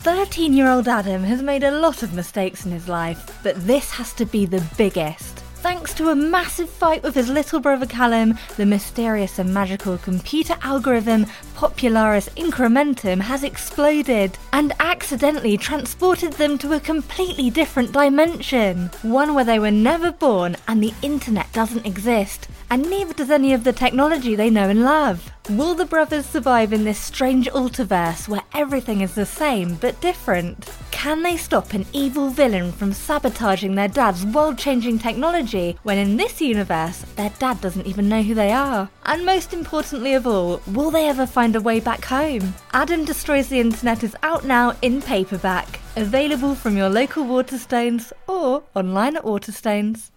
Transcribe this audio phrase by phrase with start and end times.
[0.00, 3.90] 13 year old Adam has made a lot of mistakes in his life, but this
[3.90, 5.37] has to be the biggest.
[5.60, 10.54] Thanks to a massive fight with his little brother Callum, the mysterious and magical computer
[10.62, 11.26] algorithm
[11.56, 18.88] Popularis Incrementum has exploded and accidentally transported them to a completely different dimension.
[19.02, 23.52] One where they were never born and the internet doesn't exist, and neither does any
[23.52, 25.32] of the technology they know and love.
[25.50, 30.70] Will the brothers survive in this strange ultiverse where everything is the same but different?
[30.98, 36.16] Can they stop an evil villain from sabotaging their dad's world changing technology when in
[36.16, 38.90] this universe their dad doesn't even know who they are?
[39.04, 42.52] And most importantly of all, will they ever find a way back home?
[42.72, 48.64] Adam Destroys the Internet is out now in paperback, available from your local Waterstones or
[48.74, 50.10] online at Waterstones.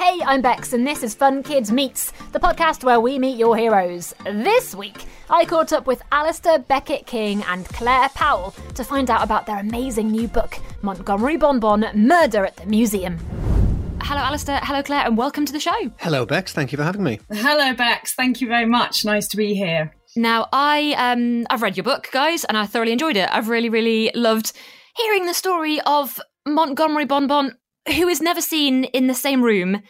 [0.00, 3.54] Hey, I'm Bex, and this is Fun Kids Meets, the podcast where we meet your
[3.54, 4.14] heroes.
[4.24, 9.22] This week, I caught up with Alasdair Beckett King and Claire Powell to find out
[9.22, 13.18] about their amazing new book, Montgomery Bon Bon Murder at the Museum.
[14.00, 14.60] Hello, Alasdair.
[14.62, 15.92] Hello, Claire, and welcome to the show.
[15.98, 16.54] Hello, Bex.
[16.54, 17.20] Thank you for having me.
[17.30, 18.14] Hello, Bex.
[18.14, 19.04] Thank you very much.
[19.04, 19.94] Nice to be here.
[20.16, 23.28] Now, I um, I've read your book, guys, and I thoroughly enjoyed it.
[23.30, 24.54] I've really, really loved
[24.96, 27.54] hearing the story of Montgomery Bon Bon
[27.86, 29.82] who is never seen in the same room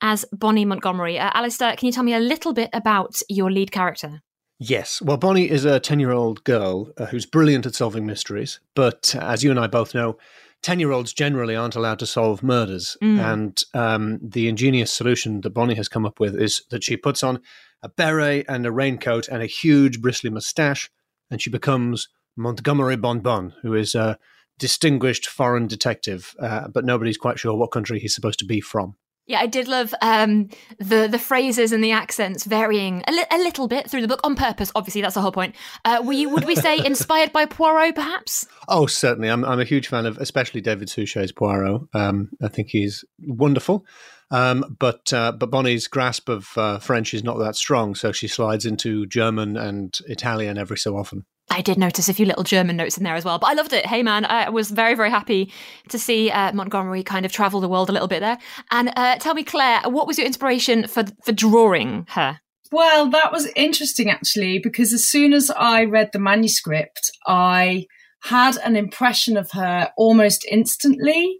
[0.00, 1.18] as Bonnie Montgomery.
[1.18, 4.22] Uh, Alasdair, can you tell me a little bit about your lead character?
[4.58, 5.02] Yes.
[5.02, 8.60] Well, Bonnie is a 10 year old girl uh, who's brilliant at solving mysteries.
[8.74, 10.16] But uh, as you and I both know,
[10.62, 12.96] 10 year olds generally aren't allowed to solve murders.
[13.02, 13.18] Mm.
[13.18, 17.22] And um, the ingenious solution that Bonnie has come up with is that she puts
[17.22, 17.40] on
[17.82, 20.90] a beret and a raincoat and a huge bristly mustache,
[21.30, 24.18] and she becomes Montgomery Bon Bon, who is a
[24.58, 28.96] distinguished foreign detective, uh, but nobody's quite sure what country he's supposed to be from.
[29.26, 33.38] Yeah, I did love um, the the phrases and the accents varying a, li- a,
[33.38, 34.70] little bit through the book on purpose.
[34.74, 35.54] Obviously, that's the whole point.
[35.82, 38.46] Uh, were you, would we say, inspired by Poirot, perhaps?
[38.68, 39.30] Oh, certainly.
[39.30, 41.82] I'm I'm a huge fan of, especially David Suchet's Poirot.
[41.94, 43.86] Um, I think he's wonderful.
[44.30, 48.28] Um, but uh, but Bonnie's grasp of uh, French is not that strong, so she
[48.28, 51.24] slides into German and Italian every so often.
[51.50, 53.72] I did notice a few little German notes in there as well, but I loved
[53.72, 53.86] it.
[53.86, 55.52] Hey, man, I was very, very happy
[55.88, 58.38] to see uh, Montgomery kind of travel the world a little bit there.
[58.70, 62.40] And uh, tell me, Claire, what was your inspiration for for drawing her?
[62.72, 67.86] Well, that was interesting actually, because as soon as I read the manuscript, I
[68.22, 71.38] had an impression of her almost instantly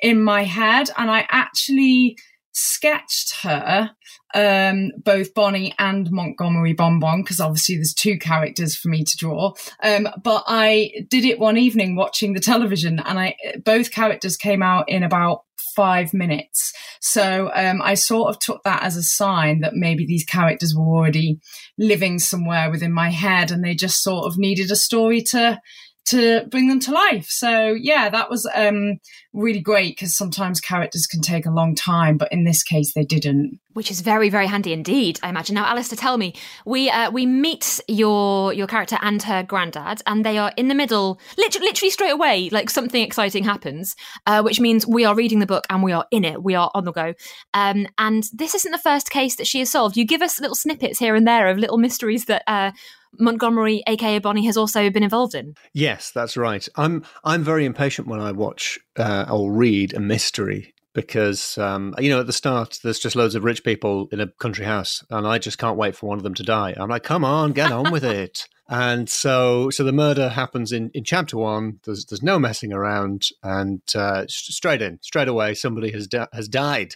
[0.00, 2.18] in my head, and I actually
[2.54, 3.90] sketched her,
[4.34, 9.16] um, both Bonnie and Montgomery Bon Bon, because obviously there's two characters for me to
[9.16, 9.52] draw.
[9.82, 14.62] Um, but I did it one evening watching the television, and I both characters came
[14.62, 15.42] out in about
[15.76, 16.72] five minutes.
[17.00, 20.86] So um, I sort of took that as a sign that maybe these characters were
[20.86, 21.40] already
[21.76, 25.60] living somewhere within my head, and they just sort of needed a story to
[26.06, 27.26] to bring them to life.
[27.28, 28.98] So yeah, that was um,
[29.32, 33.04] really great because sometimes characters can take a long time, but in this case they
[33.04, 33.58] didn't.
[33.72, 35.54] Which is very, very handy indeed, I imagine.
[35.54, 36.34] Now, Alasdair, tell me,
[36.64, 40.74] we uh, we meet your your character and her granddad, and they are in the
[40.74, 45.40] middle, literally, literally straight away, like something exciting happens, uh, which means we are reading
[45.40, 47.14] the book and we are in it, we are on the go.
[47.54, 49.96] Um, and this isn't the first case that she has solved.
[49.96, 52.42] You give us little snippets here and there of little mysteries that.
[52.46, 52.72] Uh,
[53.18, 55.54] Montgomery, aka Bonnie, has also been involved in.
[55.72, 56.66] Yes, that's right.
[56.76, 62.08] I'm I'm very impatient when I watch uh, or read a mystery because um, you
[62.08, 65.26] know at the start there's just loads of rich people in a country house, and
[65.26, 66.74] I just can't wait for one of them to die.
[66.76, 68.48] I'm like, come on, get on with it.
[68.66, 71.80] And so, so the murder happens in, in chapter one.
[71.84, 76.48] There's there's no messing around, and uh, straight in, straight away, somebody has di- has
[76.48, 76.94] died.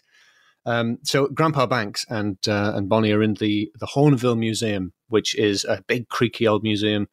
[0.64, 5.34] Um, so Grandpa Banks and uh, and Bonnie are in the the Hornville Museum, which
[5.34, 7.08] is a big creaky old museum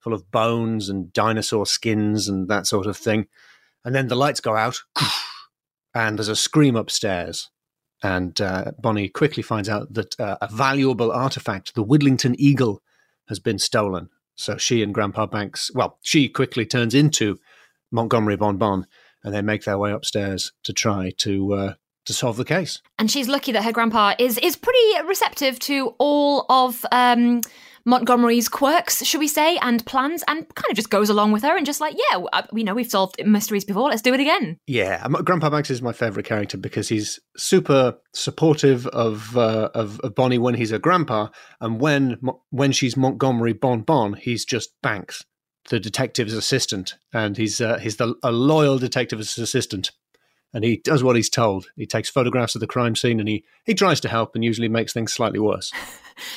[0.00, 3.26] full of bones and dinosaur skins and that sort of thing.
[3.84, 4.80] And then the lights go out,
[5.94, 7.50] and there's a scream upstairs.
[8.02, 12.82] And uh, Bonnie quickly finds out that uh, a valuable artifact, the Widlington Eagle,
[13.28, 14.08] has been stolen.
[14.36, 17.38] So she and Grandpa Banks, well, she quickly turns into
[17.90, 18.86] Montgomery Bon Bon,
[19.22, 21.74] and they make their way upstairs to try to uh,
[22.10, 22.82] to solve the case.
[22.98, 27.40] And she's lucky that her grandpa is is pretty receptive to all of um,
[27.84, 31.56] Montgomery's quirks, should we say, and plans, and kind of just goes along with her
[31.56, 33.88] and just like, yeah, uh, we know we've solved mysteries before.
[33.88, 34.58] Let's do it again.
[34.66, 40.14] Yeah, Grandpa Banks is my favorite character because he's super supportive of, uh, of of
[40.14, 41.28] Bonnie when he's a grandpa,
[41.60, 42.18] and when
[42.50, 45.24] when she's Montgomery Bon Bon, he's just Banks
[45.68, 49.92] the detective's assistant, and he's uh, he's the, a loyal detective's assistant
[50.52, 51.66] and he does what he's told.
[51.76, 54.68] He takes photographs of the crime scene and he, he tries to help and usually
[54.68, 55.72] makes things slightly worse.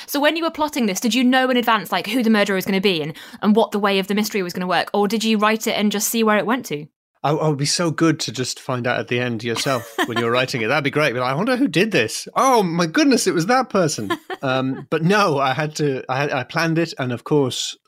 [0.06, 2.56] So when you were plotting this, did you know in advance like who the murderer
[2.56, 4.66] was going to be and, and what the way of the mystery was going to
[4.66, 4.88] work?
[4.94, 6.86] Or did you write it and just see where it went to?
[7.24, 10.18] I, I would be so good to just find out at the end yourself when
[10.18, 10.68] you're writing it.
[10.68, 11.14] That'd be great.
[11.14, 12.28] But I wonder who did this.
[12.36, 14.10] Oh my goodness, it was that person.
[14.42, 16.04] Um, but no, I had to.
[16.08, 17.78] I had I planned it, and of course,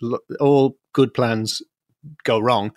[0.40, 1.60] all good plans
[2.24, 2.72] go wrong.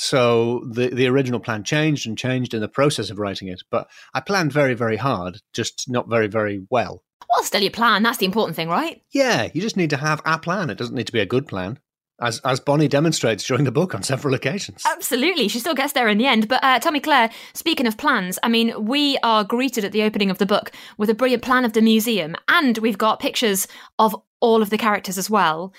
[0.00, 3.64] So the the original plan changed and changed in the process of writing it.
[3.68, 7.02] But I planned very very hard, just not very very well.
[7.28, 8.04] Well, still your plan.
[8.04, 9.02] That's the important thing, right?
[9.10, 10.70] Yeah, you just need to have a plan.
[10.70, 11.80] It doesn't need to be a good plan
[12.20, 14.84] as as Bonnie demonstrates during the book on several occasions.
[14.86, 16.46] Absolutely, she still gets there in the end.
[16.46, 20.04] But uh, tell me, Claire, speaking of plans, I mean, we are greeted at the
[20.04, 23.66] opening of the book with a brilliant plan of the museum, and we've got pictures
[23.98, 25.72] of all of the characters as well.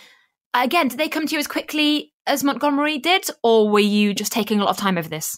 [0.53, 4.31] Again, did they come to you as quickly as Montgomery did, or were you just
[4.31, 5.37] taking a lot of time over this?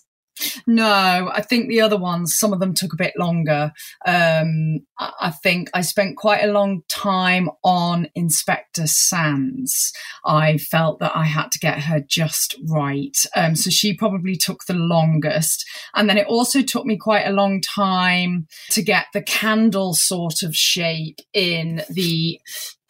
[0.66, 3.72] No, I think the other ones, some of them took a bit longer.
[4.08, 9.92] Um, I think I spent quite a long time on Inspector Sands.
[10.26, 13.16] I felt that I had to get her just right.
[13.36, 15.66] Um, so she probably took the longest.
[15.96, 20.44] And then it also took me quite a long time to get the candle sort
[20.44, 22.40] of shape in the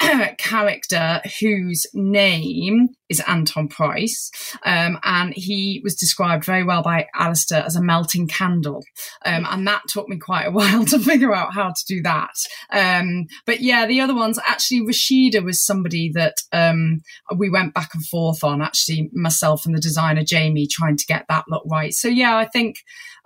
[0.37, 4.31] character whose name is Anton Price,
[4.65, 8.83] um, and he was described very well by Alasdair as a melting candle,
[9.25, 12.33] um, and that took me quite a while to figure out how to do that.
[12.71, 17.01] Um, but yeah, the other ones actually, Rashida was somebody that um,
[17.35, 18.61] we went back and forth on.
[18.61, 21.93] Actually, myself and the designer Jamie trying to get that look right.
[21.93, 22.77] So yeah, I think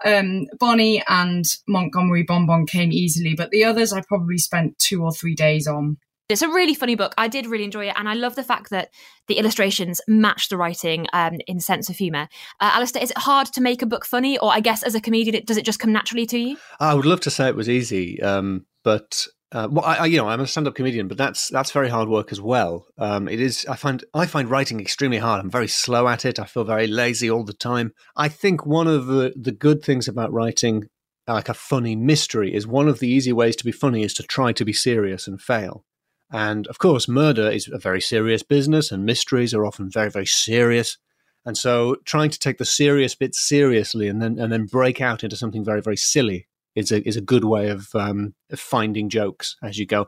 [0.04, 5.12] um, Bonnie and Montgomery Bonbon came easily, but the others I probably spent two or
[5.12, 5.98] three days on.
[6.28, 7.14] It's a really funny book.
[7.20, 8.90] I did really enjoy it, and I love the fact that
[9.28, 12.30] the illustrations match the writing um, in sense of humour.
[12.60, 15.02] Uh, Alasdair, is it hard to make a book funny, or I guess as a
[15.02, 16.58] comedian, does it just come naturally to you?
[16.80, 20.28] I would love to say it was easy, um, but uh, well, I, you know,
[20.28, 22.88] I'm a stand-up comedian, but that's that's very hard work as well.
[22.98, 23.64] Um, it is.
[23.70, 25.42] I find I find writing extremely hard.
[25.42, 26.40] I'm very slow at it.
[26.40, 27.92] I feel very lazy all the time.
[28.16, 30.86] I think one of the the good things about writing
[31.28, 34.24] like a funny mystery is one of the easy ways to be funny is to
[34.24, 35.84] try to be serious and fail.
[36.32, 40.26] And of course, murder is a very serious business, and mysteries are often very, very
[40.26, 40.98] serious.
[41.46, 45.24] And so, trying to take the serious bits seriously and then and then break out
[45.24, 49.10] into something very, very silly is a is a good way of, um, of finding
[49.10, 50.08] jokes as you go.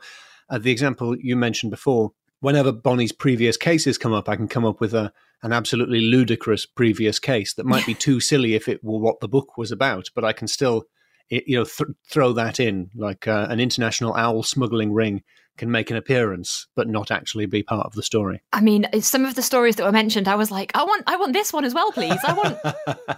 [0.50, 4.66] Uh, the example you mentioned before, whenever Bonnie's previous cases come up, I can come
[4.66, 5.12] up with a
[5.44, 9.28] an absolutely ludicrous previous case that might be too silly if it were what the
[9.28, 10.86] book was about, but I can still,
[11.30, 15.24] you know, th- throw that in like uh, an international owl smuggling ring
[15.57, 18.42] can make an appearance but not actually be part of the story.
[18.54, 21.18] I mean, some of the stories that were mentioned, I was like, I want, I
[21.18, 22.19] want this one as well, please.
[22.24, 22.57] I want,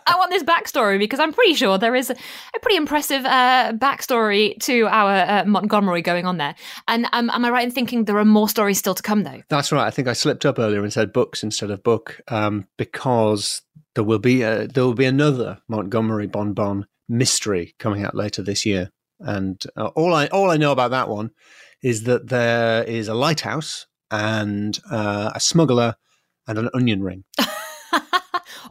[0.07, 2.13] I want this backstory because I'm pretty sure there is a,
[2.55, 6.55] a pretty impressive uh, backstory to our uh, Montgomery going on there.
[6.87, 9.41] And um, am I right in thinking there are more stories still to come, though?
[9.49, 9.85] That's right.
[9.85, 13.61] I think I slipped up earlier and said books instead of book um, because
[13.95, 18.65] there will be a, there will be another Montgomery Bonbon mystery coming out later this
[18.65, 18.91] year.
[19.19, 21.31] And uh, all I all I know about that one
[21.83, 25.95] is that there is a lighthouse and uh, a smuggler
[26.47, 27.23] and an onion ring.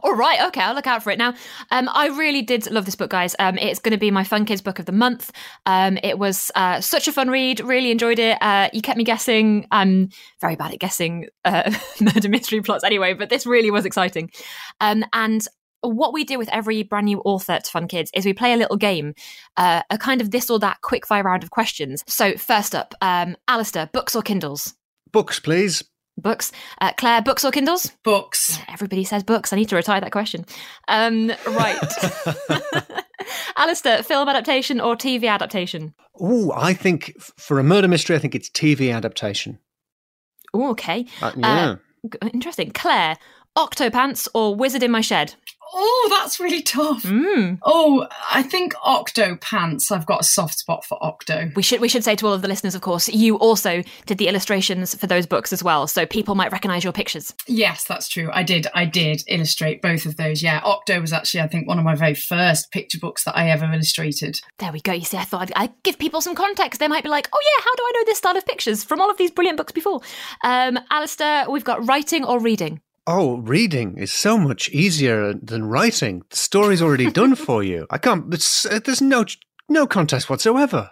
[0.01, 1.17] All right, okay, I'll look out for it.
[1.17, 1.33] Now,
[1.71, 3.35] um, I really did love this book, guys.
[3.37, 5.31] Um, it's going to be my Fun Kids book of the month.
[5.65, 7.59] Um, it was uh, such a fun read.
[7.59, 8.37] Really enjoyed it.
[8.41, 9.67] Uh, you kept me guessing.
[9.71, 10.09] I'm
[10.39, 14.31] very bad at guessing uh, murder mystery plots anyway, but this really was exciting.
[14.79, 15.45] Um, and
[15.81, 18.57] what we do with every brand new author to Fun Kids is we play a
[18.57, 19.13] little game,
[19.57, 22.03] uh, a kind of this or that quick fire round of questions.
[22.07, 24.75] So, first up, um, Alasdair, books or Kindles?
[25.11, 25.83] Books, please.
[26.17, 26.51] Books.
[26.81, 27.91] Uh, Claire, books or Kindles?
[28.03, 28.59] Books.
[28.67, 29.53] Everybody says books.
[29.53, 30.45] I need to retire that question.
[30.87, 31.79] Um, right.
[33.57, 35.93] Alasdair, film adaptation or TV adaptation?
[36.19, 39.59] Oh, I think for a murder mystery, I think it's TV adaptation.
[40.53, 41.05] Oh, okay.
[41.21, 41.75] Uh, yeah.
[42.21, 42.71] Uh, interesting.
[42.71, 43.17] Claire,
[43.57, 45.35] Octopants or Wizard in My Shed?
[45.73, 47.03] Oh, that's really tough.
[47.03, 47.59] Mm.
[47.63, 49.91] Oh, I think Octo Pants.
[49.91, 51.51] I've got a soft spot for Octo.
[51.55, 54.17] We should we should say to all of the listeners, of course, you also did
[54.17, 57.33] the illustrations for those books as well, so people might recognise your pictures.
[57.47, 58.29] Yes, that's true.
[58.33, 58.67] I did.
[58.73, 60.41] I did illustrate both of those.
[60.41, 63.49] Yeah, Octo was actually, I think, one of my very first picture books that I
[63.49, 64.39] ever illustrated.
[64.57, 64.93] There we go.
[64.93, 66.79] You see, I thought I'd, I'd give people some context.
[66.79, 69.01] They might be like, "Oh yeah, how do I know this style of pictures from
[69.01, 70.01] all of these brilliant books before?"
[70.43, 72.81] Um, Alasdair, we've got writing or reading.
[73.11, 76.21] Oh, reading is so much easier than writing.
[76.29, 77.87] The story's already done for you.
[77.89, 78.29] I can't.
[78.29, 79.25] There's, uh, there's no
[79.67, 80.91] no contest whatsoever.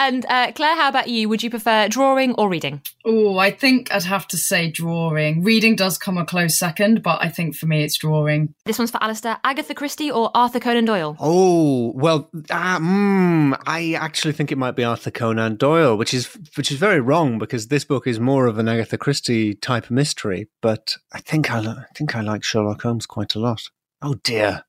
[0.00, 1.28] And uh, Claire, how about you?
[1.28, 2.80] Would you prefer drawing or reading?
[3.04, 5.44] Oh, I think I'd have to say drawing.
[5.44, 8.54] Reading does come a close second, but I think for me it's drawing.
[8.64, 9.38] This one's for Alasdair.
[9.44, 11.18] Agatha Christie or Arthur Conan Doyle?
[11.20, 16.34] Oh well, uh, mm, I actually think it might be Arthur Conan Doyle, which is
[16.56, 20.48] which is very wrong because this book is more of an Agatha Christie type mystery.
[20.62, 23.64] But I think I, I think I like Sherlock Holmes quite a lot.
[24.00, 24.64] Oh dear.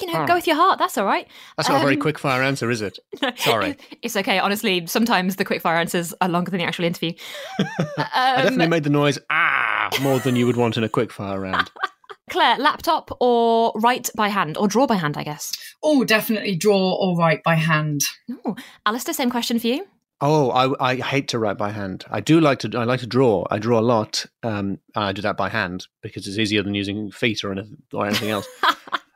[0.00, 0.78] You know, go with your heart.
[0.78, 1.26] That's all right.
[1.56, 2.98] That's not a very Um, quick fire answer, is it?
[3.36, 3.76] Sorry.
[4.02, 4.38] It's okay.
[4.38, 7.12] Honestly, sometimes the quickfire answers are longer than the actual interview.
[7.58, 11.10] I definitely Um, made the noise ah more than you would want in a quick
[11.10, 11.70] fire round.
[12.30, 15.52] Claire, laptop or write by hand or draw by hand, I guess.
[15.82, 18.02] Oh, definitely draw or write by hand.
[18.44, 18.56] Oh,
[18.86, 19.86] Alasdair, same question for you.
[20.20, 22.04] Oh, I, I hate to write by hand.
[22.10, 22.78] I do like to.
[22.78, 23.44] I like to draw.
[23.50, 24.24] I draw a lot.
[24.42, 27.76] Um, and I do that by hand because it's easier than using feet or anything,
[27.92, 28.46] or anything else.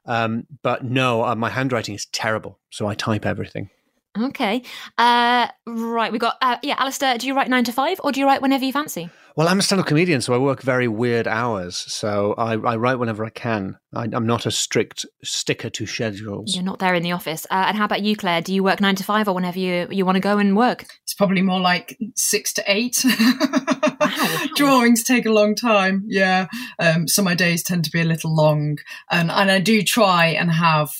[0.08, 3.70] Um, but no, uh, my handwriting is terrible, so I type everything.
[4.26, 4.62] Okay.
[4.96, 6.12] Uh, right.
[6.12, 8.42] We got, uh, yeah, Alasdair, do you write nine to five or do you write
[8.42, 9.10] whenever you fancy?
[9.36, 11.76] Well, I'm a stand-up comedian, so I work very weird hours.
[11.76, 13.78] So I, I write whenever I can.
[13.94, 16.56] I, I'm not a strict sticker to schedules.
[16.56, 17.46] You're not there in the office.
[17.48, 18.40] Uh, and how about you, Claire?
[18.40, 20.86] Do you work nine to five or whenever you, you want to go and work?
[21.04, 23.04] It's probably more like six to eight.
[24.00, 24.46] Wow.
[24.54, 26.04] Drawings take a long time.
[26.06, 26.46] Yeah.
[26.78, 28.78] Um, so my days tend to be a little long.
[29.10, 30.90] And, and I do try and have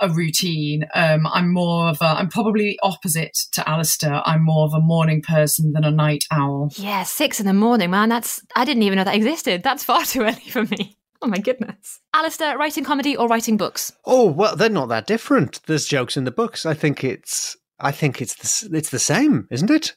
[0.00, 0.86] a routine.
[0.94, 4.22] Um, I'm more of a, I'm probably opposite to Alasdair.
[4.24, 6.70] I'm more of a morning person than a night owl.
[6.76, 8.08] Yeah, six in the morning, man.
[8.08, 9.62] That's, I didn't even know that existed.
[9.62, 10.96] That's far too early for me.
[11.22, 12.00] Oh my goodness.
[12.14, 13.92] Alasdair, writing comedy or writing books?
[14.04, 15.60] Oh well, they're not that different.
[15.66, 16.66] There's jokes in the books.
[16.66, 17.56] I think it's.
[17.80, 19.96] I think it's the, it's the same, isn't it?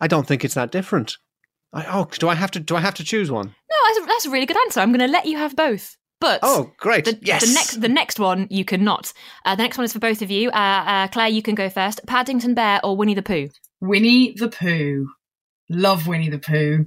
[0.00, 1.18] I don't think it's that different.
[1.72, 2.60] I, oh, do I have to?
[2.60, 3.46] Do I have to choose one?
[3.48, 4.80] No, that's a really good answer.
[4.80, 5.96] I'm going to let you have both.
[6.22, 7.04] But Oh, great!
[7.04, 7.44] the, yes.
[7.44, 9.12] the next the next one you cannot.
[9.44, 10.50] Uh, the next one is for both of you.
[10.50, 12.00] Uh, uh, Claire, you can go first.
[12.06, 13.48] Paddington Bear or Winnie the Pooh?
[13.80, 15.08] Winnie the Pooh.
[15.68, 16.86] Love Winnie the Pooh.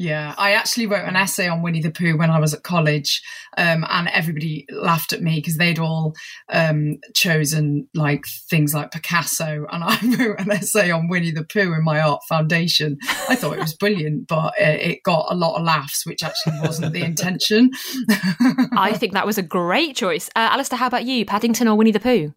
[0.00, 3.20] Yeah, I actually wrote an essay on Winnie the Pooh when I was at college,
[3.58, 6.14] um, and everybody laughed at me because they'd all
[6.48, 11.74] um, chosen like things like Picasso, and I wrote an essay on Winnie the Pooh
[11.74, 12.96] in my art foundation.
[13.28, 16.58] I thought it was brilliant, but it, it got a lot of laughs, which actually
[16.62, 17.68] wasn't the intention.
[18.72, 20.30] I think that was a great choice.
[20.34, 21.26] Uh, Alasdair, how about you?
[21.26, 22.32] Paddington or Winnie the Pooh?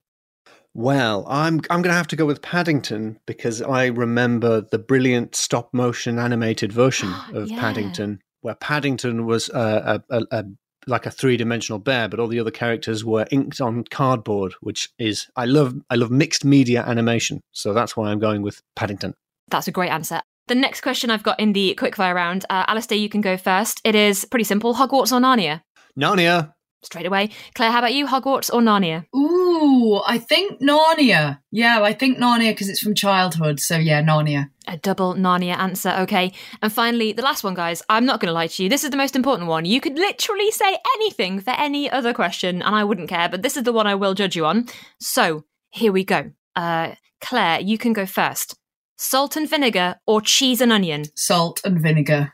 [0.73, 5.35] Well, I'm I'm going to have to go with Paddington because I remember the brilliant
[5.35, 7.59] stop motion animated version of Yeah.
[7.59, 10.45] Paddington, where Paddington was uh, a, a, a
[10.85, 14.89] like a three dimensional bear, but all the other characters were inked on cardboard, which
[14.97, 19.13] is I love I love mixed media animation, so that's why I'm going with Paddington.
[19.49, 20.21] That's a great answer.
[20.47, 23.79] The next question I've got in the quickfire round, uh, Alasdair, you can go first.
[23.85, 25.61] It is pretty simple: Hogwarts or Narnia?
[25.97, 26.53] Narnia.
[26.83, 27.29] Straight away.
[27.55, 28.05] Claire, how about you?
[28.05, 29.05] Hogwarts or Narnia?
[29.15, 31.39] Ooh, I think Narnia.
[31.49, 33.59] Yeah, I think Narnia because it's from childhood.
[33.59, 34.49] So yeah, Narnia.
[34.67, 36.33] A double Narnia answer, okay.
[36.61, 37.81] And finally, the last one, guys.
[37.89, 38.69] I'm not going to lie to you.
[38.69, 39.65] This is the most important one.
[39.65, 43.57] You could literally say anything for any other question, and I wouldn't care, but this
[43.57, 44.67] is the one I will judge you on.
[44.99, 46.31] So, here we go.
[46.55, 48.55] Uh, Claire, you can go first.
[48.97, 51.05] Salt and vinegar or cheese and onion?
[51.15, 52.33] Salt and vinegar.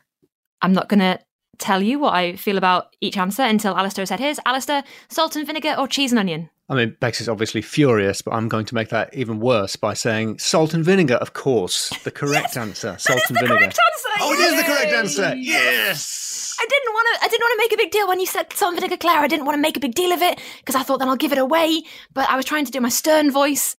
[0.62, 1.18] I'm not going to
[1.58, 4.40] tell you what I feel about each answer until Alasdair said his.
[4.46, 6.50] Alasdair, salt and vinegar or cheese and onion?
[6.68, 9.92] I mean, Bex is obviously furious, but I'm going to make that even worse by
[9.92, 11.14] saying salt and vinegar.
[11.16, 12.96] Of course, the correct answer.
[12.98, 13.58] Salt and the vinegar.
[13.58, 14.08] correct answer.
[14.20, 15.34] Oh, it is the correct answer.
[15.36, 16.56] Yes.
[16.60, 17.24] I didn't want to.
[17.24, 19.18] I didn't want to make a big deal when you said salt and vinegar, Claire.
[19.18, 21.16] I didn't want to make a big deal of it because I thought then I'll
[21.16, 21.82] give it away.
[22.14, 23.76] But I was trying to do my stern voice.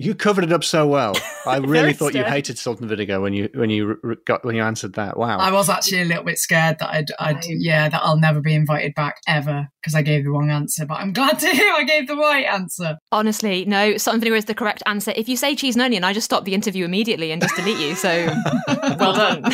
[0.00, 1.16] You covered it up so well.
[1.44, 4.54] I really thought you hated salt and vinegar when you when you r- got when
[4.54, 5.16] you answered that.
[5.18, 5.38] Wow.
[5.38, 8.54] I was actually a little bit scared that I'd, I'd yeah, that I'll never be
[8.54, 10.86] invited back ever because I gave the wrong answer.
[10.86, 12.96] But I'm glad to hear I gave the right answer.
[13.10, 15.12] Honestly, no, salt and vinegar is the correct answer.
[15.16, 17.78] If you say cheese and onion, I just stop the interview immediately and just delete
[17.78, 17.96] you.
[17.96, 18.32] So
[19.00, 19.52] well done.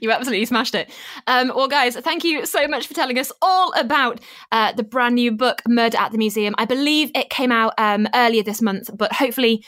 [0.00, 0.90] You absolutely smashed it.
[1.26, 5.14] Um, well, guys, thank you so much for telling us all about uh, the brand
[5.14, 6.54] new book, Murder at the Museum.
[6.58, 9.64] I believe it came out um, earlier this month, but hopefully,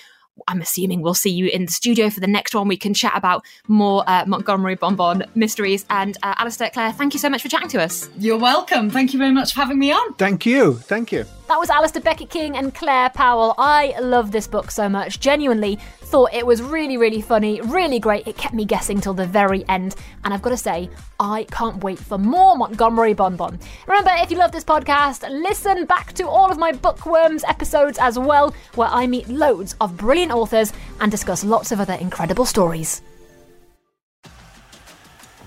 [0.48, 2.68] I'm assuming we'll see you in the studio for the next one.
[2.68, 5.84] We can chat about more uh, Montgomery Bonbon mysteries.
[5.90, 8.10] And uh, Alasdair, Claire, thank you so much for chatting to us.
[8.18, 8.90] You're welcome.
[8.90, 10.14] Thank you very much for having me on.
[10.14, 10.74] Thank you.
[10.74, 11.24] Thank you.
[11.54, 13.54] That was Alasdair Beckett King and Claire Powell.
[13.58, 15.20] I love this book so much.
[15.20, 18.26] Genuinely thought it was really, really funny, really great.
[18.26, 19.94] It kept me guessing till the very end.
[20.24, 23.60] And I've got to say, I can't wait for more Montgomery Bonbon.
[23.86, 28.18] Remember, if you love this podcast, listen back to all of my Bookworms episodes as
[28.18, 33.00] well, where I meet loads of brilliant authors and discuss lots of other incredible stories.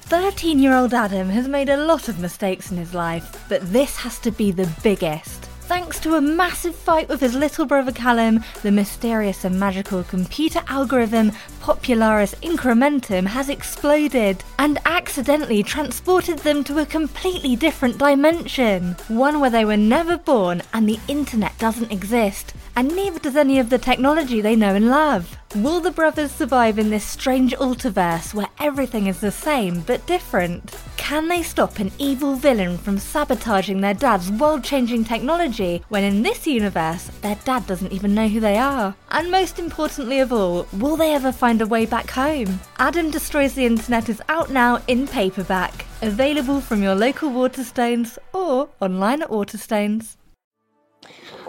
[0.03, 3.97] 13 year old Adam has made a lot of mistakes in his life, but this
[3.97, 5.46] has to be the biggest.
[5.67, 10.62] Thanks to a massive fight with his little brother Callum, the mysterious and magical computer
[10.69, 18.95] algorithm Popularis Incrementum has exploded and accidentally transported them to a completely different dimension.
[19.09, 23.59] One where they were never born and the internet doesn't exist, and neither does any
[23.59, 25.38] of the technology they know and love.
[25.63, 30.75] Will the brothers survive in this strange ultiverse where everything is the same but different?
[30.97, 36.21] Can they stop an evil villain from sabotaging their dad's world changing technology when in
[36.21, 38.93] this universe their dad doesn't even know who they are?
[39.09, 42.59] And most importantly of all, will they ever find a way back home?
[42.77, 48.69] Adam Destroys the Internet is out now in paperback, available from your local Waterstones or
[48.79, 50.17] online at Waterstones.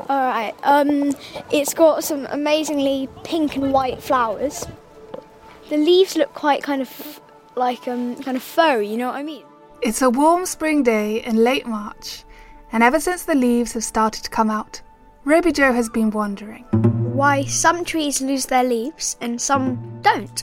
[0.09, 0.55] All right.
[0.63, 1.15] Um,
[1.53, 4.67] it's got some amazingly pink and white flowers.
[5.69, 7.21] The leaves look quite kind of
[7.57, 8.89] like um kind of furry.
[8.89, 9.45] You know what I mean?
[9.83, 12.25] It's a warm spring day in late March,
[12.73, 14.81] and ever since the leaves have started to come out,
[15.25, 16.65] Ruby Joe has been wondering
[17.15, 20.43] why some trees lose their leaves and some don't,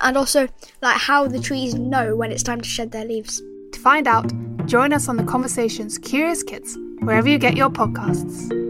[0.00, 0.48] and also
[0.80, 3.42] like how the trees know when it's time to shed their leaves.
[3.72, 4.32] To find out,
[4.66, 8.65] join us on the Conversations Curious Kids wherever you get your podcasts.